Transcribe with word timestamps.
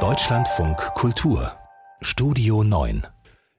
Deutschlandfunk 0.00 0.76
Kultur 0.94 1.52
Studio 2.02 2.62
9 2.62 3.06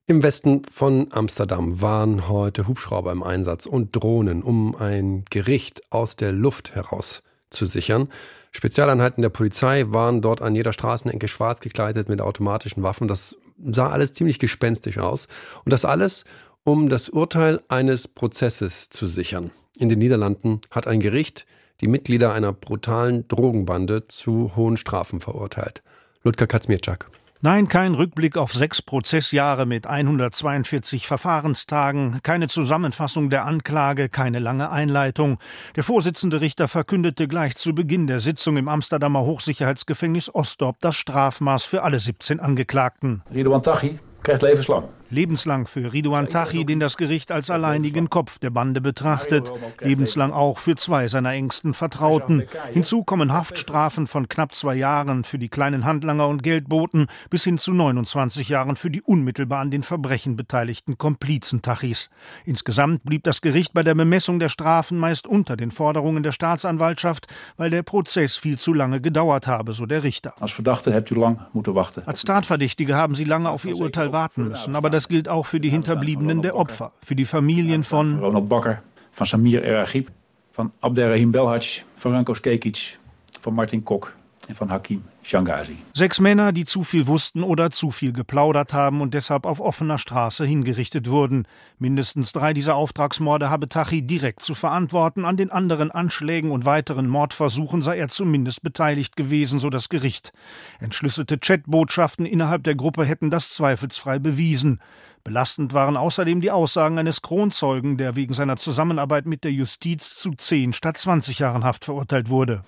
im 0.05 0.21
Westen 0.21 0.61
von 0.71 1.07
Amsterdam 1.11 1.81
waren 1.81 2.29
heute 2.29 2.67
Hubschrauber 2.67 3.11
im 3.11 3.23
Einsatz 3.23 3.65
und 3.65 3.95
Drohnen, 3.95 4.43
um 4.43 4.75
ein 4.75 5.25
Gericht 5.31 5.91
aus 5.91 6.17
der 6.17 6.33
Luft 6.33 6.75
heraus 6.75 7.23
zu 7.49 7.65
sichern. 7.65 8.09
Spezialeinheiten 8.51 9.23
der 9.23 9.29
Polizei 9.29 9.85
waren 9.87 10.21
dort 10.21 10.43
an 10.43 10.53
jeder 10.53 10.71
Straßenecke 10.71 11.27
schwarz 11.27 11.59
gekleidet 11.59 12.07
mit 12.07 12.21
automatischen 12.21 12.83
Waffen. 12.83 13.07
Das 13.07 13.39
sah 13.65 13.89
alles 13.89 14.13
ziemlich 14.13 14.37
gespenstisch 14.37 14.99
aus. 14.99 15.27
Und 15.65 15.73
das 15.73 15.83
alles, 15.83 16.25
um 16.63 16.89
das 16.89 17.09
Urteil 17.09 17.59
eines 17.69 18.07
Prozesses 18.07 18.89
zu 18.89 19.07
sichern. 19.07 19.49
In 19.79 19.89
den 19.89 19.97
Niederlanden 19.97 20.61
hat 20.69 20.85
ein 20.85 20.99
Gericht 20.99 21.47
die 21.81 21.87
Mitglieder 21.87 22.33
einer 22.33 22.53
brutalen 22.53 23.27
Drogenbande 23.27 24.07
zu 24.07 24.55
hohen 24.55 24.77
Strafen 24.77 25.19
verurteilt. 25.19 25.83
Ludger 26.23 26.47
Kaczmierczak. 26.47 27.09
Nein, 27.41 27.67
kein 27.67 27.93
Rückblick 27.93 28.35
auf 28.35 28.51
sechs 28.51 28.81
Prozessjahre 28.81 29.67
mit 29.67 29.85
142 29.85 31.05
Verfahrenstagen, 31.05 32.19
keine 32.23 32.47
Zusammenfassung 32.47 33.29
der 33.29 33.45
Anklage, 33.45 34.09
keine 34.09 34.39
lange 34.39 34.71
Einleitung. 34.71 35.37
Der 35.75 35.83
Vorsitzende 35.83 36.41
Richter 36.41 36.67
verkündete 36.67 37.27
gleich 37.27 37.55
zu 37.55 37.75
Beginn 37.75 38.07
der 38.07 38.21
Sitzung 38.21 38.57
im 38.57 38.67
Amsterdamer 38.67 39.21
Hochsicherheitsgefängnis 39.21 40.33
Osdorp 40.33 40.77
das 40.79 40.95
Strafmaß 40.95 41.63
für 41.63 41.83
alle 41.83 41.99
17 41.99 42.39
Angeklagten. 42.39 43.21
Ridwan 43.31 43.61
Taghi 43.61 43.99
krijgt 44.23 44.41
levenslang. 44.41 44.85
Lebenslang 45.09 45.67
für 45.67 45.93
Ridouan 45.93 46.29
Tachi, 46.29 46.65
den 46.65 46.79
das 46.79 46.97
Gericht 46.97 47.31
als 47.31 47.49
alleinigen 47.49 48.09
Kopf 48.09 48.39
der 48.39 48.49
Bande 48.49 48.81
betrachtet. 48.81 49.51
Lebenslang 49.81 50.31
auch 50.31 50.59
für 50.59 50.75
zwei 50.75 51.07
seiner 51.07 51.31
engsten 51.31 51.73
Vertrauten. 51.73 52.43
Hinzu 52.71 53.03
kommen 53.03 53.31
Haftstrafen 53.31 54.07
von 54.07 54.27
knapp 54.27 54.53
zwei 54.53 54.75
Jahren 54.75 55.23
für 55.23 55.39
die 55.39 55.49
kleinen 55.49 55.85
Handlanger 55.85 56.27
und 56.27 56.43
Geldboten 56.43 57.07
bis 57.29 57.43
hin 57.43 57.57
zu 57.57 57.73
29 57.73 58.49
Jahren 58.49 58.75
für 58.75 58.89
die 58.89 59.01
unmittelbar 59.01 59.59
an 59.59 59.71
den 59.71 59.83
Verbrechen 59.83 60.35
beteiligten 60.35 60.97
Komplizen 60.97 61.61
Tachis. 61.61 62.09
Insgesamt 62.45 63.03
blieb 63.03 63.23
das 63.23 63.41
Gericht 63.41 63.73
bei 63.73 63.83
der 63.83 63.95
Bemessung 63.95 64.39
der 64.39 64.49
Strafen 64.49 64.97
meist 64.97 65.27
unter 65.27 65.55
den 65.55 65.71
Forderungen 65.71 66.23
der 66.23 66.31
Staatsanwaltschaft, 66.31 67.27
weil 67.55 67.69
der 67.69 67.83
Prozess 67.83 68.35
viel 68.35 68.57
zu 68.57 68.73
lange 68.73 69.01
gedauert 69.01 69.47
habe, 69.47 69.73
so 69.73 69.85
der 69.85 70.03
Richter. 70.03 70.33
Als 70.39 70.51
Verdachte 70.51 70.93
habt 70.93 71.11
ihr 71.11 71.17
lang 71.17 71.45
moeten 71.53 71.75
wachten. 71.75 72.03
Als 72.05 72.23
Tatverdächtige 72.23 72.95
haben 72.95 73.15
sie 73.15 73.23
lange 73.23 73.49
auf 73.49 73.65
ihr 73.65 73.75
Urteil 73.75 74.11
warten 74.11 74.47
müssen, 74.47 74.75
aber 74.75 74.89
das 74.97 75.07
gilt 75.07 75.29
auch 75.29 75.45
für 75.45 75.59
die 75.59 75.69
Hinterbliebenen 75.69 76.41
der 76.41 76.55
Opfer, 76.55 76.91
für 77.05 77.13
die 77.13 77.25
Familien 77.25 77.83
von 77.83 78.17
Ronald 78.17 78.49
Bakker, 78.49 78.79
von 79.11 79.27
Samir 79.27 79.63
Eragib, 79.63 80.09
von 80.51 80.71
Abderrahim 80.81 81.31
Belhac, 81.31 81.85
von 81.97 82.15
Ranko 82.15 82.33
Skekic, 82.33 82.97
von 83.39 83.53
Martin 83.53 83.85
Kok 83.85 84.11
und 84.49 84.55
von 84.55 84.71
Hakim 84.71 85.03
Shangazi. 85.27 85.75
Sechs 85.93 86.21
Männer, 86.21 86.53
die 86.53 86.63
zu 86.63 86.83
viel 86.83 87.05
wussten 87.05 87.43
oder 87.43 87.69
zu 87.69 87.91
viel 87.91 88.13
geplaudert 88.13 88.73
haben 88.73 89.01
und 89.01 89.13
deshalb 89.13 89.45
auf 89.45 89.59
offener 89.59 89.97
Straße 89.97 90.45
hingerichtet 90.45 91.09
wurden. 91.09 91.47
Mindestens 91.79 92.31
drei 92.31 92.53
dieser 92.53 92.75
Auftragsmorde 92.75 93.49
habe 93.49 93.67
Tachi 93.67 94.01
direkt 94.03 94.41
zu 94.41 94.55
verantworten. 94.55 95.25
An 95.25 95.35
den 95.35 95.51
anderen 95.51 95.91
Anschlägen 95.91 96.51
und 96.51 96.63
weiteren 96.63 97.07
Mordversuchen 97.07 97.81
sei 97.81 97.97
er 97.97 98.07
zumindest 98.07 98.61
beteiligt 98.61 99.17
gewesen, 99.17 99.59
so 99.59 99.69
das 99.69 99.89
Gericht. 99.89 100.31
Entschlüsselte 100.79 101.37
Chatbotschaften 101.37 102.25
innerhalb 102.25 102.63
der 102.63 102.75
Gruppe 102.75 103.03
hätten 103.03 103.29
das 103.29 103.49
zweifelsfrei 103.49 104.19
bewiesen. 104.19 104.79
Belastend 105.27 105.73
waren 105.73 105.97
außerdem 105.97 106.39
die 106.39 106.51
Aussagen 106.51 106.97
eines 106.99 107.21
Kronzeugen, 107.21 107.97
der 107.97 108.15
wegen 108.15 108.33
seiner 108.33 108.55
Zusammenarbeit 108.55 109.25
mit 109.25 109.43
der 109.43 109.51
Justiz 109.51 110.15
zu 110.15 110.31
10 110.31 110.71
statt 110.71 110.97
20 110.97 111.39
Jahren 111.39 111.65
Haft 111.65 111.83
verurteilt 111.83 112.29
wurde. 112.29 112.63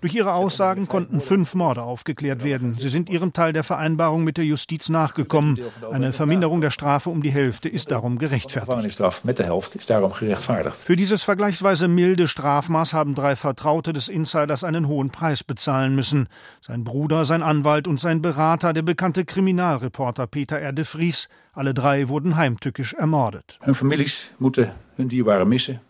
Durch 0.00 0.14
ihre 0.16 0.32
Aussagen 0.32 0.88
konnten 0.88 1.20
fünf 1.20 1.43
Morde 1.52 1.82
aufgeklärt 1.82 2.42
werden. 2.42 2.76
Sie 2.78 2.88
sind 2.88 3.10
ihrem 3.10 3.34
Teil 3.34 3.52
der 3.52 3.64
Vereinbarung 3.64 4.24
mit 4.24 4.38
der 4.38 4.46
Justiz 4.46 4.88
nachgekommen. 4.88 5.58
Eine 5.92 6.14
Verminderung 6.14 6.62
der 6.62 6.70
Strafe 6.70 7.10
um 7.10 7.22
die 7.22 7.30
Hälfte 7.30 7.68
ist 7.68 7.90
darum 7.90 8.16
gerechtfertigt. 8.16 8.72
Für 10.76 10.96
dieses 10.96 11.22
vergleichsweise 11.22 11.88
milde 11.88 12.28
Strafmaß 12.28 12.94
haben 12.94 13.14
drei 13.14 13.36
Vertraute 13.36 13.92
des 13.92 14.08
Insiders 14.08 14.64
einen 14.64 14.88
hohen 14.88 15.10
Preis 15.10 15.44
bezahlen 15.44 15.94
müssen. 15.94 16.28
Sein 16.60 16.84
Bruder, 16.84 17.24
sein 17.24 17.42
Anwalt 17.42 17.86
und 17.88 18.00
sein 18.00 18.22
Berater, 18.22 18.72
der 18.72 18.82
bekannte 18.82 19.24
Kriminalreporter 19.24 20.26
Peter 20.26 20.58
R. 20.58 20.72
de 20.72 20.84
Vries, 20.84 21.28
alle 21.54 21.74
drei 21.74 22.08
wurden 22.08 22.36
heimtückisch 22.36 22.94
ermordet. 22.94 23.58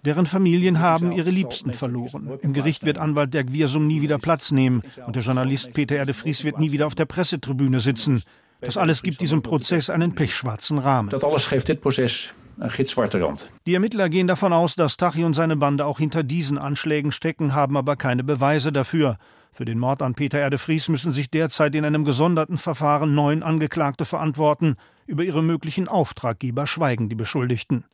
Deren 0.05 0.27
Familien 0.27 0.81
haben 0.81 1.13
ihre 1.13 1.31
Liebsten 1.31 1.73
verloren. 1.73 2.31
Im 2.43 2.53
Gericht 2.53 2.85
wird 2.85 2.99
Anwalt 2.99 3.35
Dirk 3.35 3.53
Wiersum 3.53 3.87
nie 3.87 4.01
wieder 4.01 4.19
Platz 4.19 4.53
nehmen 4.53 4.83
und 5.07 5.17
der 5.17 5.23
Journalist 5.23 5.73
Peter 5.73 5.97
R. 5.97 6.07
de 6.07 6.15
Vries 6.15 6.45
wird 6.45 6.59
nie 6.59 6.73
wieder 6.73 6.87
auf 6.87 6.95
der 6.95 7.07
Pressetribüne 7.07 7.81
sitzen. 7.81 8.23
Das 8.61 8.77
alles 8.79 9.03
gibt 9.03 9.21
diesem 9.21 9.43
Prozess 9.43 9.91
einen 9.91 10.15
pechschwarzen 10.15 10.79
Rahmen. 10.79 11.11
Das 11.11 11.23
alles 11.25 11.49
geeft 11.51 11.69
dit 11.69 11.81
Prozess 11.81 12.33
Rand. 12.59 13.51
Die 13.67 13.75
Ermittler 13.75 14.09
gehen 14.09 14.27
davon 14.27 14.53
aus, 14.53 14.77
dass 14.77 14.97
Tachi 14.97 15.25
und 15.25 15.35
seine 15.35 15.57
Bande 15.57 15.85
auch 15.85 15.99
hinter 15.99 16.23
diesen 16.23 16.57
Anschlägen 16.57 17.13
stecken, 17.13 17.55
haben 17.55 17.77
aber 17.77 17.97
keine 17.97 18.23
Beweise 18.25 18.73
dafür. 18.73 19.17
Für 19.53 19.65
den 19.65 19.79
Mord 19.79 20.03
an 20.03 20.15
Peter 20.15 20.39
Erde 20.39 20.59
Vries 20.59 20.89
müssen 20.89 21.13
sich 21.13 21.31
derzeit 21.31 21.75
in 21.75 21.85
einem 21.85 22.05
gesonderten 22.05 22.57
Verfahren 22.57 23.15
neun 23.15 23.43
Angeklagte 23.43 24.05
verantworten. 24.05 24.77
Über 25.07 25.23
ihre 25.23 25.43
möglichen 25.43 25.87
Auftraggeber 25.87 26.67
schweigen 26.67 27.11
die 27.11 27.15
Beschuldigten. 27.15 27.85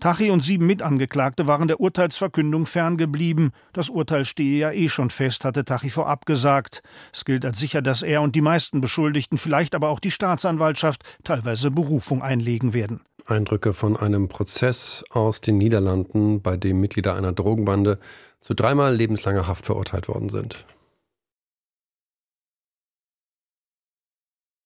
Tachi 0.00 0.30
und 0.30 0.40
sieben 0.40 0.66
Mitangeklagte 0.66 1.46
waren 1.46 1.68
der 1.68 1.80
Urteilsverkündung 1.80 2.66
ferngeblieben. 2.66 3.52
Das 3.72 3.88
Urteil 3.88 4.24
stehe 4.24 4.58
ja 4.58 4.72
eh 4.72 4.88
schon 4.88 5.10
fest, 5.10 5.44
hatte 5.44 5.64
Tachi 5.64 5.90
vorab 5.90 6.26
gesagt. 6.26 6.82
Es 7.12 7.24
gilt 7.24 7.44
als 7.44 7.58
sicher, 7.58 7.82
dass 7.82 8.02
er 8.02 8.22
und 8.22 8.34
die 8.34 8.40
meisten 8.40 8.80
Beschuldigten, 8.80 9.38
vielleicht 9.38 9.74
aber 9.74 9.90
auch 9.90 10.00
die 10.00 10.10
Staatsanwaltschaft, 10.10 11.04
teilweise 11.22 11.70
Berufung 11.70 12.22
einlegen 12.22 12.74
werden. 12.74 13.00
Eindrücke 13.26 13.72
von 13.72 13.96
einem 13.96 14.28
Prozess 14.28 15.04
aus 15.10 15.40
den 15.40 15.58
Niederlanden, 15.58 16.42
bei 16.42 16.56
dem 16.56 16.80
Mitglieder 16.80 17.14
einer 17.14 17.32
Drogenbande 17.32 17.98
zu 18.40 18.54
dreimal 18.54 18.94
lebenslanger 18.94 19.46
Haft 19.46 19.66
verurteilt 19.66 20.08
worden 20.08 20.28
sind. 20.28 20.64